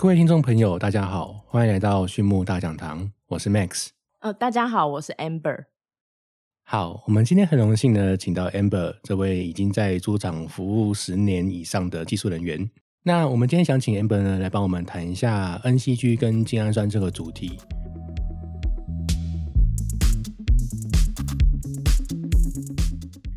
[0.00, 3.88] 各位听众朋友，大家好，欢迎来到畜牧大讲堂，我是 Max。
[4.20, 5.64] 呃，大家好，我是 Amber。
[6.62, 12.70] 好，我们今天很荣幸呢，请到 Amber 这位已经在猪场服务十年以上的技术人员。
[13.02, 17.58] 那我们今天想请 Amber 呢，来帮我们谈一下 NCG 跟精氨酸这个主题。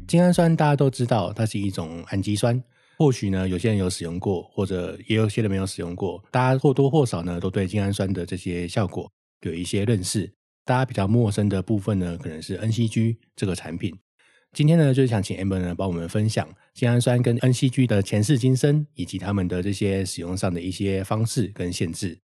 [0.08, 2.64] 精氨酸大家都知道，它是一种氨基酸。
[3.04, 6.24] 或许呢，有些人有使用过，或者也有些人没有使用过。
[6.32, 9.12] 大家或多或少呢，都对精氨酸的这些效果
[9.42, 10.32] 有一些认识。
[10.64, 13.94] 大家比较陌生的部分呢，可能是 NCG 这个产品。
[14.54, 22.18] 今天呢，就是想请 Amber 呢帮我们分享精氨酸跟 NCG 的前世今生，以及他们的这些使用上的一些方式跟限制。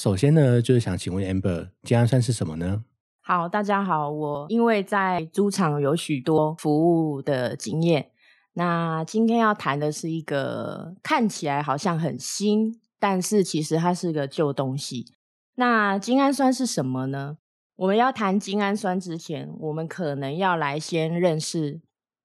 [0.00, 2.84] 首先呢，就是想请问 Amber，精氨酸是什么呢？
[3.20, 8.11] 好，大家好，我因为在猪场有许多服务的经验。
[8.54, 15.06] 那今天要谈的是一个看起来好像很新，但是其实它是个旧东西。
[15.54, 17.38] 那精氨酸是什么呢？
[17.76, 21.80] 我们要谈精氨酸之前，我们可能要来先认识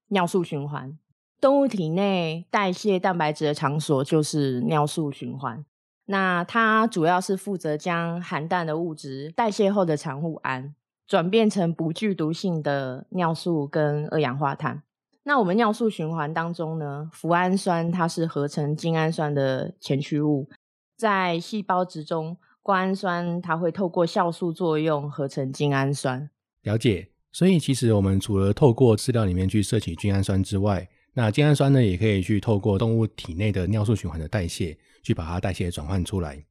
[0.10, 0.98] 尿素循环。
[1.40, 5.64] 动物体内代谢蛋白质的场所就是尿素循环。
[6.06, 10.74] 那它主要是负责将含氮的物质代谢后的产物氨
[11.06, 14.84] 转变成不具毒性的尿素跟二氧化碳。
[15.28, 20.48] 那我们尿素循环当中呢，脯氨酸它是合成精氨酸的前驱物，
[20.96, 26.30] 在细胞质中，胱氨酸它会透过酵素作用合成精氨酸。
[26.64, 27.10] 了解。
[27.34, 36.42] 所以其实我们除了透过饲料里面去摄取精氨酸之外，那精氨酸呢也可以去透过动物体内的尿素循环的代谢，去把它代谢转换出来。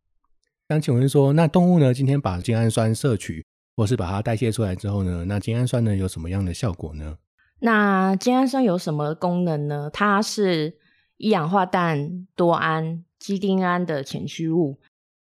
[0.69, 3.43] 想请问说，那动物呢今天把精氨酸摄取，
[3.75, 7.17] 或是把它代谢出来之后呢，那精氨酸呢有什么样的效果呢？
[7.61, 9.89] 那精氨酸有什么功能呢？
[9.93, 10.77] 它是
[11.17, 14.79] 一氧化氮多胺基丁胺的前驱物，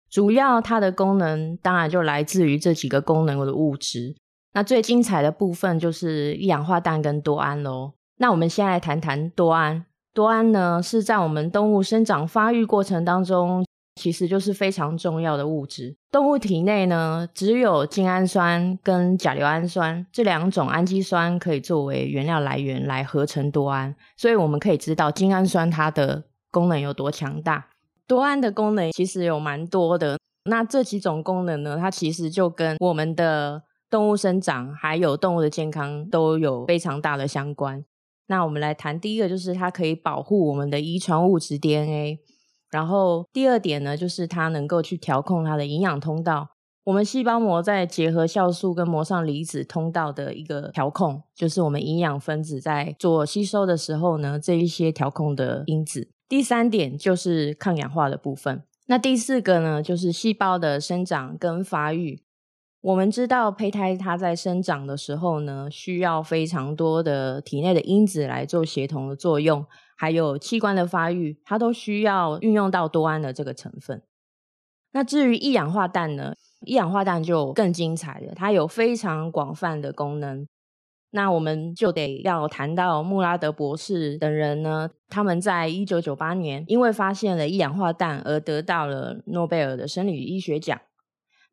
[0.09, 4.15] 主要它的功能当然就来自于这几个功能的物质。
[4.53, 7.93] 那最精彩的部分就是一氧化氮跟多胺喽。
[8.17, 9.85] 那我们先来谈谈多胺。
[10.13, 13.65] 多胺呢是在我们动物生长发育过程当中。
[13.95, 15.95] 其实就是非常重要的物质。
[16.11, 27.67] 动物体内呢，只有精氨酸跟甲硫氨酸这两种氨基酸可以作为原料来源来合成多胺，所以我们可以知道精氨酸它的功能有多强大。
[28.07, 30.19] 多胺的功能其实有蛮多的，
[30.49, 37.83] 那这几种功能呢，它其实就跟我们的动物生长还有动物的健康都有非常大的相关。
[38.27, 42.19] 那我们来谈第一个，就是它可以保护我们的遗传物质 DNA。
[42.71, 46.49] 然后第二点呢，就是它能够去调控它的营养通道。
[46.85, 56.09] 我们细胞膜在结合酵素跟膜上离子通道的一个调控，就是我们营养分子在做吸收的时候呢，这一些调控的因子。
[56.29, 58.63] 第三点就是抗氧化的部分。
[58.87, 62.21] 那第四个呢，就是细胞的生长跟发育。
[62.85, 69.65] 我们知道胚胎它在生长的时候呢，需要非常多的体内的因子来做协同的作用。
[69.97, 74.03] 还有器官的发育，它都需要运用到多胺的这个成分。
[74.91, 76.35] 那至于一氧化氮呢？
[76.63, 80.45] 一氧化氮就更精彩了，它有非常广泛的功能。
[81.09, 90.79] 那我们就得要谈到穆拉德博士等人呢，他们在一九九八年因为发现了一氧化氮而得到了诺贝尔的生理医学奖。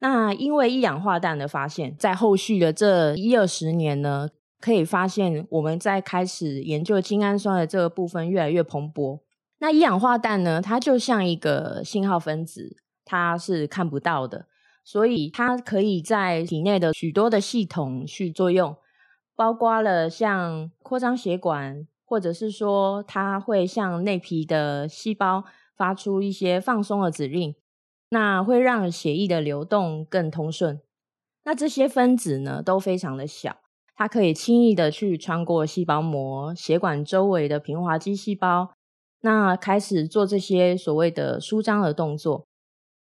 [0.03, 4.29] 那因为一氧化氮的发现，在后续的这一二十年呢。
[4.61, 9.19] 可以发现，我们在开始研究精氨酸的这个部分越来越蓬勃。
[9.59, 10.63] 那一氧化氮呢？
[10.63, 14.47] 它就像一个信号分子，它是看不到的，
[14.85, 18.77] 所以它可以在体内的许多的系统去作用，
[19.35, 25.43] 包括了像扩张血管，或者是说它会向内皮的细胞
[25.77, 27.53] 发出一些放松的指令，
[28.13, 30.79] 那会让血液的流动更通顺。
[31.45, 33.57] 那这些分子呢，都非常的小。
[33.95, 38.75] 它可以轻易的去穿过细胞膜、血管周围的平滑肌细胞，
[39.23, 42.47] 那开始做这些所谓的舒张的动作。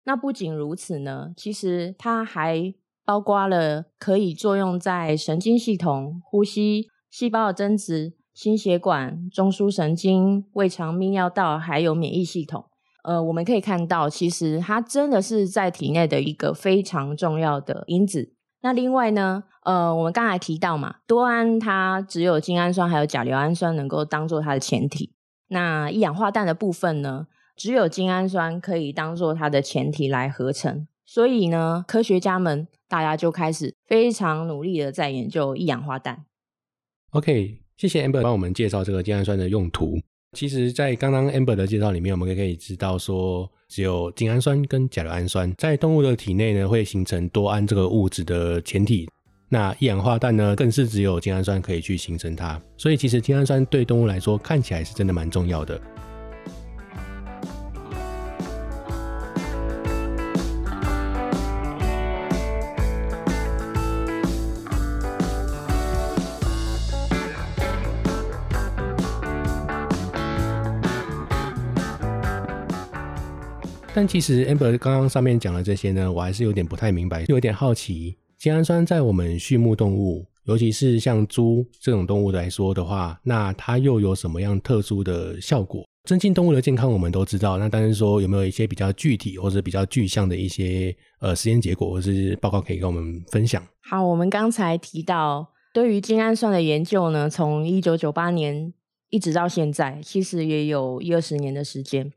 [0.04, 12.64] 那不仅如此呢，其实它还包括了可以作用在神经系统、呼吸、细胞的增殖、心血管、中枢神经、胃肠泌尿道，还有免疫系统。
[13.02, 18.32] 呃，我们可以看到，其实它真的是在体内的一个非常重要的因子。
[18.62, 25.12] 那另外呢，呃，我们刚才提到嘛，多胺它只有精氨酸还有甲硫氨酸能够当做它的前体。
[25.48, 27.26] 那一氧化氮的部分呢，
[27.56, 30.86] 只有精氨酸可以当做它的前体来合成。
[31.04, 36.24] 所以呢，科学家们大家就开始非常努力的在研究一氧化氮。
[37.10, 39.98] OK，谢谢 Amber 帮我们介绍这个精氨酸的用途。
[40.34, 49.06] 其实，在刚刚 Amber 的介绍里面，我们可以知道说，只有精氨酸跟甲硫氨酸在动物的体内呢，会形成多胺这个物质的前体。
[49.50, 52.58] 那一氧化氮呢，更是只有精氨酸可以去形成它。
[52.78, 55.78] 所以，其实精氨酸对动物来说，看起来是真的蛮重要的。
[73.94, 78.16] 但其实 Amber 刚刚上面讲的这些呢，我还是有点不太明白，有点好奇。
[78.38, 85.84] 精氨酸在我们畜牧动物，尤其是像猪这种动物来说的话，那它又有什么样特殊的效果？
[86.04, 93.62] 增进动物的健康我们都知道，那但是说有没有一些比较具体或者比较具象的一些呃实验结果或是报告可以跟我们分享？
[93.82, 98.72] 好，我们刚才提到对于精氨酸的研究呢，从一九九八年
[99.10, 102.10] 一直到现在，其实也有一二十年的时间。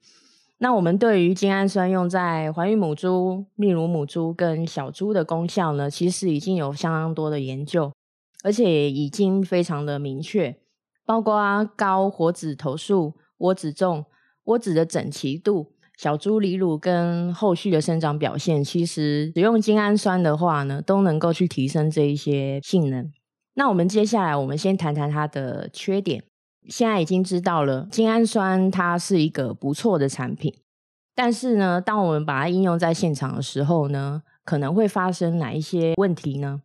[0.58, 7.92] 那我们对于精氨酸用在怀孕母猪、泌乳母猪跟小猪的功效呢，其实已经有相当多的研究，
[8.42, 10.58] 而且已经非常的明确，
[11.06, 14.06] 包括高活子头数、窝子重、
[14.46, 23.12] 窝子的整齐度、小猪离乳跟后续的生长表现，其实使用精氨酸的话呢，都能够去提升这一些性能。
[23.56, 26.24] 那我们接下来，我们先谈谈它的缺点。
[26.70, 30.54] 现在已经知道了，精氨酸它是一个不错的产品，
[31.14, 36.62] 但是呢，当我们把它应用在现场的时候呢，可能会发生哪一些问题呢？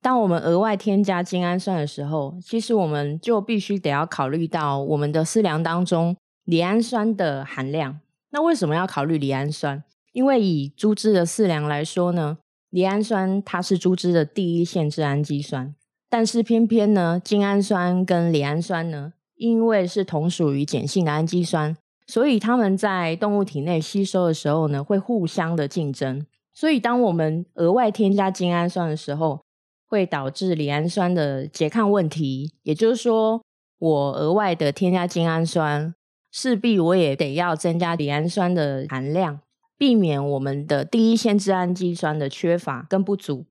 [0.00, 6.14] 当我们额外添加精氨酸的时候，其实我们就必须得要考虑到我们的饲粮当中
[6.44, 8.00] 赖氨酸的含量。
[8.30, 9.82] 那为什么要考虑赖氨酸？
[10.12, 12.36] 因为以猪只的饲粮来说呢，
[12.70, 15.74] 赖氨酸它是猪只的第一限制氨基酸，
[16.10, 19.12] 但是偏偏呢，精氨酸跟赖氨酸呢。
[19.36, 21.76] 因为是同属于碱性的氨基酸，
[22.06, 26.24] 所以它们在动物体内吸收的时候呢，会互相的竞争。
[26.52, 29.40] 所以当我们额外添加精氨酸的时候，
[29.88, 32.54] 会导致赖氨酸的拮抗问题。
[32.62, 33.42] 也就是说，
[33.78, 35.94] 我额外的添加精氨酸，
[36.30, 39.40] 势必我也得要增加赖氨酸的含量，
[39.76, 43.46] 避免我们的第一先制氨基酸的缺乏跟不足。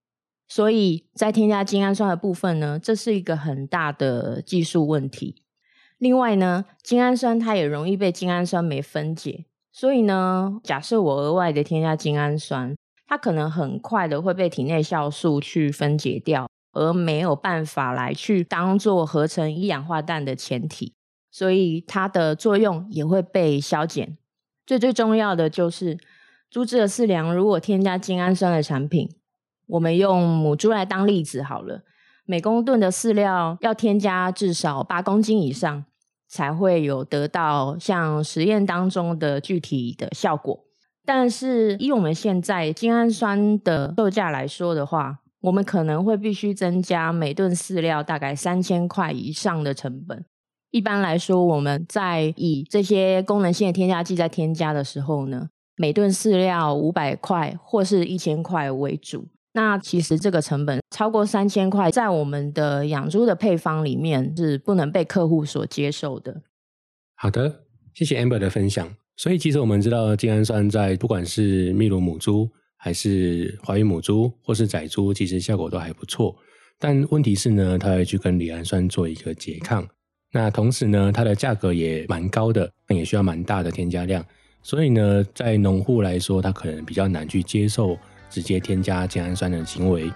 [0.47, 5.42] 所以在添加精氨酸的部分呢，这是一个很大的技术问题。
[5.97, 12.75] 另外呢，精氨酸它也容易被精氨酸酶分解，所以呢，假设我额外的添加精氨酸，
[13.07, 20.93] 它可能很快的会被体内酵素去分解掉，而没有办法来去当做合成一氧化氮的前体，
[21.31, 24.17] 所以它的作用也会被消减。
[24.65, 25.97] 最最重要的就是
[26.49, 29.09] 猪只的饲料如果添加精氨酸的产品，
[29.67, 31.83] 我们用母猪来当例子好了，
[32.25, 35.85] 每公吨的饲料要添加至少八公斤以上。
[36.29, 40.65] 才会有得到像实验当中的具体的效果。
[41.05, 50.25] 但是以我们现在精氨酸的售价来说的话，我们可能会必须增加每吨饲料大概三千块以上的成本。
[50.71, 59.27] 一般来说，我们在以这些功能性的添加剂在添加的时候呢，每吨饲料五百块或是一千块为主。
[59.53, 66.41] 那其实这个成本超过三千块，在我们的养猪的配方里面是不能被客户所接受的。
[67.15, 67.61] 好的，
[67.93, 68.91] 谢谢 Amber 的分享。
[69.15, 76.35] 所以其实我们知道，精氨酸在不管是泌乳母猪，还是怀孕母猪，或是仔猪，其实效果都还不错。
[76.79, 79.87] 但问题是呢，它会去跟赖氨酸做一个拮抗。
[80.31, 84.25] 那同时呢，它的价格也蛮高的，也需要蛮大的添加量。
[84.63, 87.95] 所以呢，在农户来说，他可能比较难去接受。
[88.33, 90.11] 直接添加精氨酸的行为。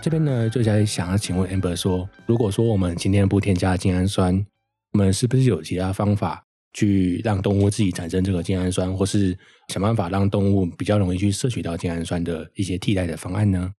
[0.00, 4.46] 这边呢，就在想要请问 Amber 说，如果说我们今天不添加精氨酸，
[4.92, 6.44] 我们是不是有其他方法？
[6.72, 9.36] 去让动物自己产生这个精氨酸，或是
[9.68, 13.72] 想办法让动物比较容易去摄取到精氨酸的一些替代的方案呢？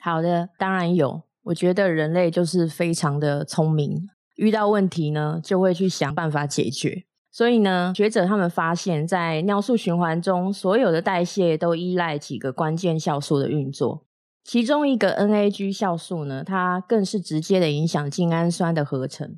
[0.00, 1.22] 好的，当然有。
[1.44, 7.04] 我觉得人类就是非常的聪明，遇到问题呢就会去想办法解决。
[7.30, 14.06] 所以呢，学者他们发现，在尿素循环中，所有的代谢都依赖几个关键酵素的运作，
[14.42, 19.36] 其中一个 NAG 酵素呢，它更是直接的影响精氨酸的合成。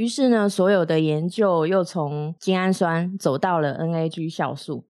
[0.00, 4.86] 于是呢，所有的研究又从精氨酸走到了 NAG 酵素。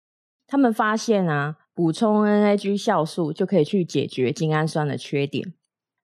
[0.46, 5.52] 他们发现啊，补充 NAG 酵素就可以去解决精氨酸的缺点。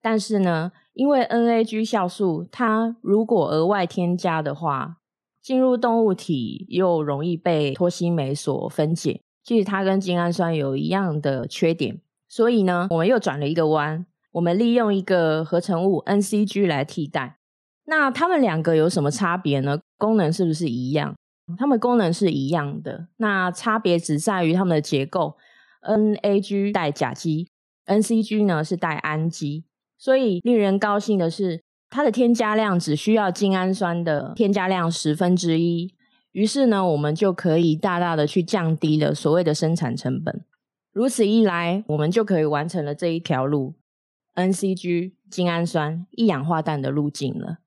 [0.02, 4.96] 但是呢，因为 NAG 酵素它如果额外添加的话，
[5.40, 9.20] 进入动物体又容易被脱烯酶所分解。
[9.44, 17.38] 其实它跟精氨酸有一样的缺点，所以呢，我们又转了一个弯，我们利用一个合成物 NCG 来替代。
[17.86, 19.78] 那它们两个有什么差别呢？
[19.96, 21.14] 功能是不是一样？
[21.56, 25.36] 它们功能是一样的，那差别只在于它们的结构。
[25.82, 27.48] NAG 带甲基
[27.86, 29.64] ，NCG 呢是带氨基。
[29.96, 35.94] 所以令人高兴的是，它的添加量只需要精氨酸的添加量十分之一。
[36.32, 40.44] 于是呢，我们就可以大大的去降低了所谓的生产成本。
[40.92, 43.74] 如此一来，我们就可以完成了这一条路
[44.34, 47.58] NCG 精氨酸一氧化氮的路径了。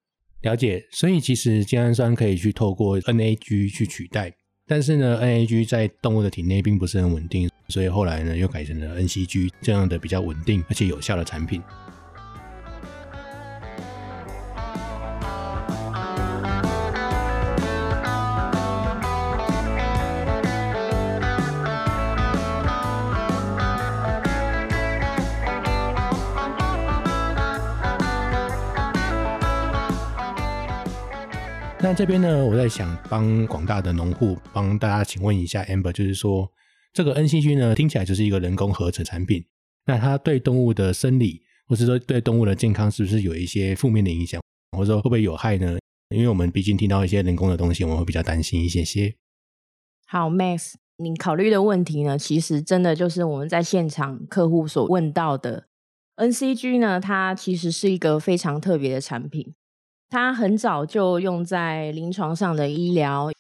[0.41, 4.33] 了解，所以其实精氨酸可以去透过 NAG 去取代，
[4.65, 11.61] 但是呢，NAG 在动物的体内并不是很稳定，所以后来呢，又改成了 NCG 这样的比较稳定而且有效的产品。
[31.89, 36.47] 那这边呢，我在想帮广大的农户帮大家请问一下，amber，就是说
[36.93, 39.43] 这个 NCG 呢，听起来就是一个人工合成产品，
[39.87, 44.39] 那它对动物的生理，或者说对动物的健康，是不是有一些负面的影响，
[44.77, 45.79] 或者说会不会有害呢？
[46.09, 49.15] 因为我们毕竟听到一些人工的东西，我们会比较担心一些些。
[50.05, 55.65] 好，Max，你考虑的问题呢，其实真的就是我们在现场客户所问到的
[56.17, 59.55] NCG 呢，它其实是一个非常特别的产品。
[60.09, 63.31] 它很早就用在临床上的医疗，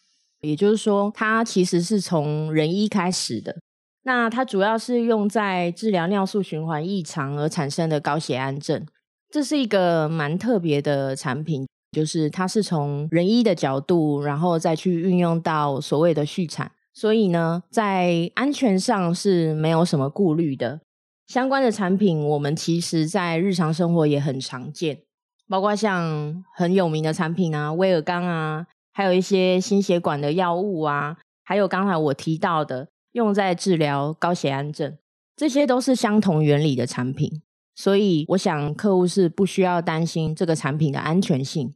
[0.41, 3.55] 也就是说，它其实是从人医开始的。
[4.03, 8.85] 那它主要是用在治疗尿素循环异常而产生的高血氨症，
[9.29, 20.79] 这是一个蛮特别的产品，就是它是从人医的角度，然后再去运用到所谓的续产，所以呢，在安全上是没有什么顾虑的。
[21.27, 25.01] 相关的产品，我们其实在日常生活也很常见。
[25.49, 34.95] 包括像很有名的产品啊，威尔刚啊，还有一些心血管的药物啊，还有刚才我提到的用在治疗高血氨症，
[35.35, 37.41] 这些都是相同原理的产品，
[37.73, 41.73] 所以我想客户是不需要担心这个产品的安全性。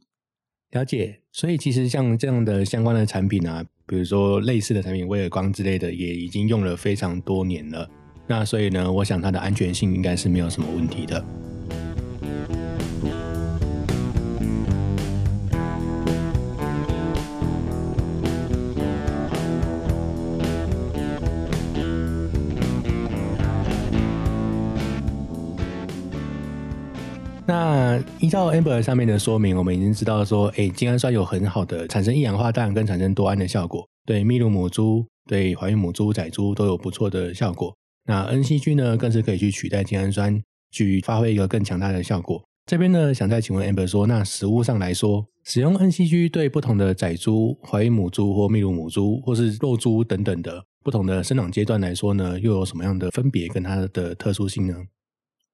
[0.69, 7.89] 了解，所以其实像这样的相关的产品啊，比如说类似的产品，威尔刚之类的，也已经用了非常多年了。
[8.27, 11.23] 那所以呢，我想它的安全性应该是没有什么问题的。
[28.19, 37.75] 依照 Amber 上面的说明，我们已经知道说，哎，精氨酸有很好的产生一氧化氮跟产生多胺的效果，对泌乳母猪、对怀孕母猪、仔猪都有不错的效果。
[38.05, 40.41] 那 NCG 呢，更是可以去取代精氨酸，
[40.71, 42.43] 去发挥一个更强大的效果。
[42.65, 54.75] 这边呢，想再请问 Amber 说，那食物上来说，使用 NCG 对不同的仔猪、怀孕母猪或泌乳母猪，或是肉猪等等的不同的生长阶段来说呢，又有什么样的分别跟它的特殊性呢？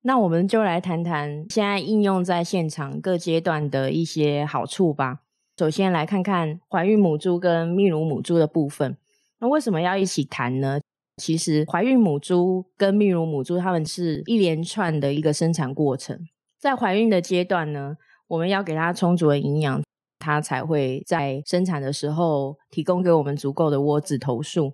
[0.09, 5.19] 那我们就来谈谈现在应用在现场各阶段的一些好处吧。
[5.55, 8.97] 首先来看看怀孕母猪跟泌乳母猪的部分。
[9.37, 10.79] 那为什么要一起谈呢？
[11.17, 16.19] 其实怀孕母猪跟泌乳母猪，它们是一连串的一个生产过程。
[16.57, 17.95] 在怀孕的阶段呢，
[18.29, 19.83] 我们要给它充足的营养，
[20.17, 24.73] 它才会在生产的时候提供给我们足够的窝子头数。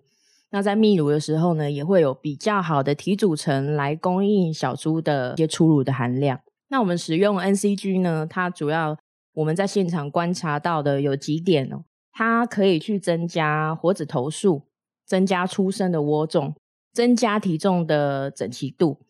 [0.55, 6.39] 那在泌乳的时候呢，也会有比较好的体组成来供应小猪的一些初乳的含量。
[6.69, 8.97] 那我们使用 NCG 呢，它主要
[9.33, 11.83] 我们在现场观察到的有几点哦，
[12.13, 14.61] 它可以去增加活子头数，
[15.05, 16.55] 增加出生的窝重，
[16.93, 19.01] 增加体重的整齐度。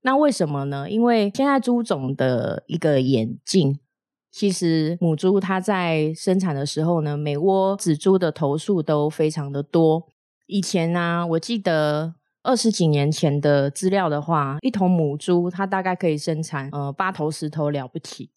[0.00, 0.88] 那为什么呢？
[0.88, 3.78] 因为现在猪种的一个演进，
[4.32, 10.08] 其实母猪它在生产的时候呢，每窝仔猪的头数都非常的多。
[10.46, 18.30] 以前呢，我记得二十几年前的资料的话，一头母猪它大概可以生产呃八头十头了不起。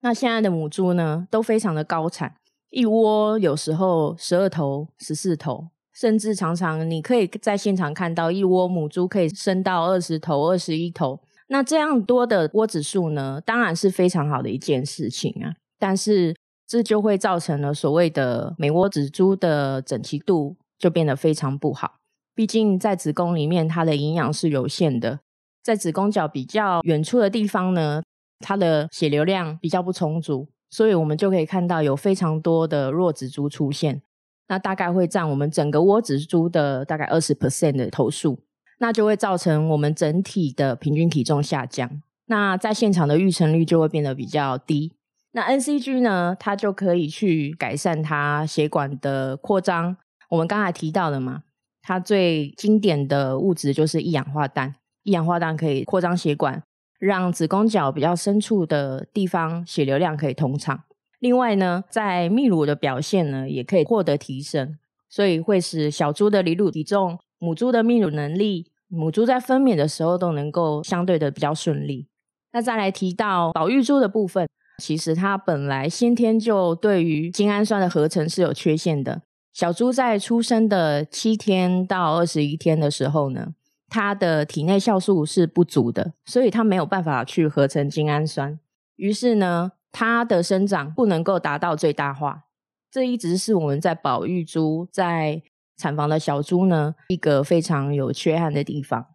[0.00, 2.34] 那现在的母猪呢，都非常的高产，
[2.68, 11.20] 一窝有时候十二头、十四头，甚至常常你可以在现场看到一窝母猪可以生到二十头、二十一头。
[11.48, 15.56] 那这样多的窝子数呢，当然是非常好的一件事情啊。
[15.78, 20.56] 但是这就会造成了所谓的每窝子猪的整齐度。
[20.84, 21.94] 就变得非常不好。
[22.34, 25.20] 毕竟在子宫里面，它的营养是有限的。
[25.62, 28.02] 在子宫角比较远处的地方呢，
[28.40, 34.02] 它的血流量比较不充足，所以我们就可以看到有非常多的弱子猪出现。
[34.48, 38.40] 那大概会占我们整个窝子猪的大概二十 percent 的头数，
[38.78, 42.02] 那就会造成我们整体的平均体重下降。
[42.26, 44.92] 那在现场的育成率就会变得比较低。
[45.32, 49.96] 那 NCG 呢，它就可以去改善它血管的扩张。
[50.34, 51.44] 我们刚才提到的嘛，
[51.80, 54.74] 它最经典的物质就是一氧化氮。
[55.04, 56.60] 一氧化氮可以扩张血管，
[56.98, 60.82] 让子宫角比较深处的地方血流量可以通畅。
[61.20, 64.76] 另外呢，在泌乳的表现呢，也可以获得提升，
[65.08, 72.08] 所以会使小猪的离乳体重、母猪的泌乳能力、母猪在分娩的时候都能够相对的比较顺利。
[72.52, 74.48] 那再来提到保育猪的部分，
[74.82, 79.22] 其实它本来先天就对于精氨酸的合成是有缺陷的。
[79.54, 83.54] 小猪在出生的七天到二十一天的时候呢，
[83.88, 88.60] 它的体内酵素是不足的，所以它没有办法去合成精氨酸。
[88.96, 89.72] 于是呢。
[89.96, 92.46] 它的生长不能够达到最大化，
[92.90, 95.40] 这一直是我们在保育猪在
[95.76, 99.06] 产房的小猪呢一个非常有缺憾的地方。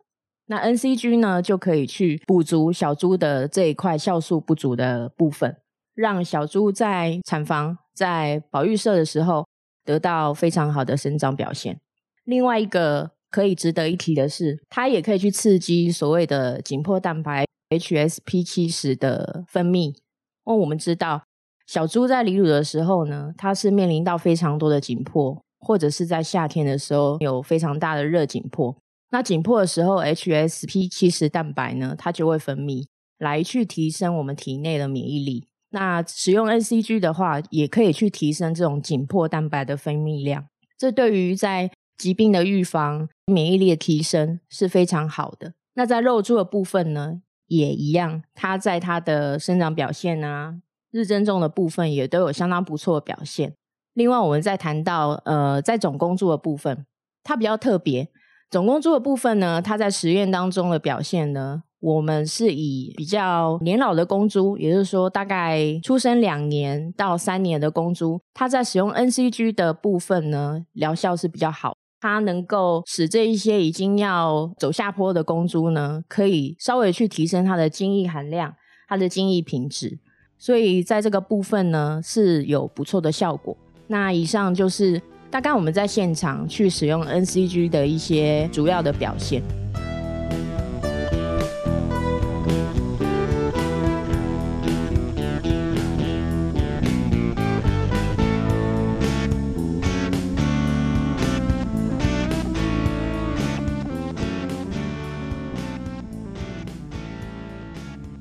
[0.46, 5.58] 那 NCG 呢就可以去补足小猪的这一块酵素不足的部分，
[5.94, 9.46] 让小猪在产房在保育舍的时候
[9.84, 11.80] 得到非常好的生长表现。
[12.24, 19.88] 另外一个可以值得一提的是，它也可以去刺激所谓的紧迫蛋白 HSP 七十的分泌。
[19.88, 21.24] 因为我们知道，
[21.68, 28.76] 小猪在离乳的时候呢，它是面临到非常多的紧迫，或者是在夏天的时候有非常大的热紧迫。
[29.12, 32.86] 那紧迫的时候，HSP 七十蛋白呢，它就会分泌
[33.18, 35.48] 来去提升我们体内的免疫力。
[35.72, 40.48] 那使用 NCG 的话，也可以去提升这种紧迫蛋白的分泌量。
[40.78, 45.54] 这对于在疾病的预防、免疫力的提升是非常好的。
[45.74, 47.22] 那在肉猪的部分呢？
[47.48, 50.60] 也一样，它在它的生长表现啊，
[50.92, 53.56] 日增重的部分也都有相当不错的表现。
[53.96, 56.86] 另外，我们再谈到呃，在总公猪的部分，
[57.24, 58.08] 它比较特别。
[58.52, 71.74] 总公猪的部分呢，它在实验当中的表现呢，我们是以比较年老的公猪，也就是说大概出生两年到三年的公猪，它在使用 NCG 的部分呢，疗效是比较好。
[72.02, 78.54] 它能够使这一些已经要走下坡的公猪呢，可以稍微去提升它的精液含量、
[78.88, 80.00] 它的精液品质，
[80.38, 83.56] 所以在这个部分呢是有不错的效果。
[83.88, 89.42] 那以上就是大概我们在现场去使用 NCG 的一些主要的表现。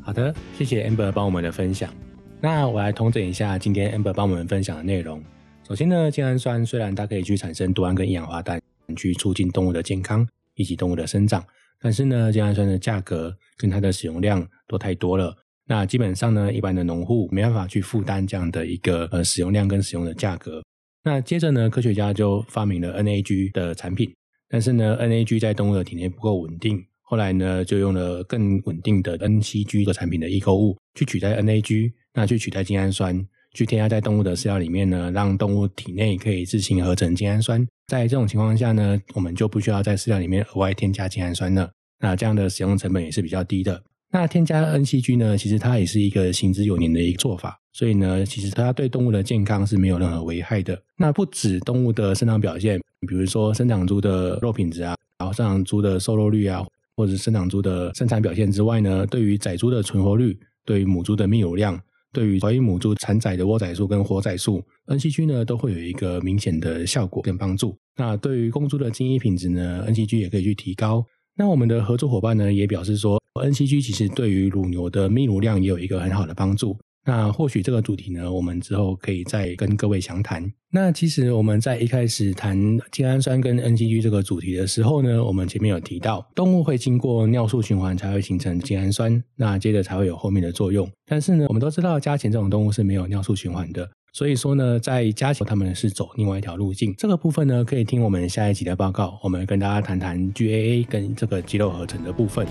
[0.09, 1.93] 好的谢谢 Amber 帮我们的分享。
[2.41, 5.23] 那我来统整一下今天 Amber 帮我们分享的内容。
[5.69, 8.59] 首先呢，精氨酸虽然它可以去产生多胺跟一氧化氮，
[8.97, 11.45] 去促进动物的健康以及动物的生长，
[11.79, 15.37] 但是呢，精氨酸的价格跟它的使用量都太多了。
[15.67, 20.63] 那基本上呢，一般的农户没办法去负担这样的一个呃使用量跟使用的价格。
[21.05, 24.11] 那接着呢，科学家就发明了 NAG 的产品，
[24.49, 26.83] 但是呢，NAG 在动物的体内不够稳定。
[27.11, 37.67] 后来呢，就用了更稳定的 NCG 的产品的异构物去取代 NAG，那去取代精氨酸，去添加在动物的饲料里面呢，让动物体内可以自行合成精氨酸。
[37.87, 41.71] 在这种情况下呢，我们就不需要在饲料里面额外添加精氨酸了。
[41.99, 43.83] 那这样的使用成本也是比较低的。
[44.13, 50.79] 那添加 NCG 呢，其实它也是一个行之有年的一个做法，所以呢，其实它对动物的健康是没有任何危害的。
[50.99, 56.63] 那不止动物的生长表现，比如说生长猪的肉品质啊，然后生长猪的瘦肉率啊。
[56.99, 61.81] 或者生长猪的生产表现之外呢，对于仔猪的存活率，对于母猪的泌乳量，
[62.13, 67.79] 对于怀孕母猪产仔的窝仔数跟活仔数，NCG 呢都会有一个明显的效果跟帮助。
[67.97, 71.05] 那对于公猪的精液品质呢，NCG 也可以去提高。
[71.37, 76.77] 那我们的合作伙伴呢也表示说，NCG 其实对于乳牛的泌乳量也有一个很好的帮助。
[77.09, 80.53] 那或许这个主题呢，我们之后可以再跟各位详谈。
[80.71, 82.55] 那其实我们在一开始谈
[82.93, 90.87] 精氨酸跟 N G G 这个主题的时候呢，我们前面有提到，动物会经过尿素循环才会形成精氨酸，那接着才会有后面的作用。
[91.07, 96.95] 但是呢，我们都知道家禽这种动物是没有尿素循环的，所以说呢，在家禽他们是走另外一条路径。
[96.99, 102.47] 这个部分呢，可以听我们下一集的报告，我们跟大家谈谈 GAA 跟这个肌肉合成的部分。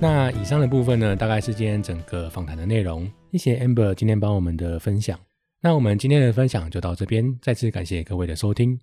[0.00, 3.10] 那以上的部分呢，大概是今天整个访谈的内容。
[3.32, 5.18] 谢谢 Amber 今天帮我们的分享。
[5.60, 8.78] 那我们今天的分享就到这边，再次感谢各位的收听。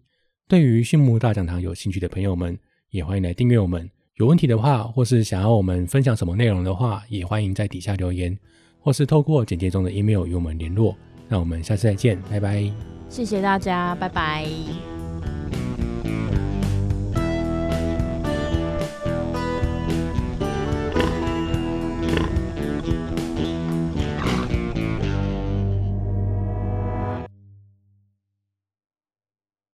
[0.48, 2.58] 对于畜牧大讲堂有兴趣的朋友们，
[2.90, 3.90] 也欢迎来订阅我们。
[4.16, 8.38] 有问题的话，或是想要我们分享什么内容的话，也欢迎在底下留言，
[8.80, 10.96] 或是透过简介中的 email 与我们联络。
[11.30, 12.70] 那我们下次再见，拜拜。
[13.10, 14.95] 谢谢大家，拜拜。